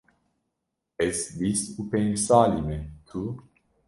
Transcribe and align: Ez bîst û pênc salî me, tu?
Ez 1.05 1.17
bîst 1.37 1.65
û 1.79 1.81
pênc 1.89 2.15
salî 2.27 2.61
me, 2.67 2.79
tu? 3.07 3.19